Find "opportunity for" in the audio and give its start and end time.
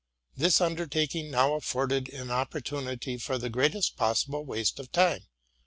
2.31-3.37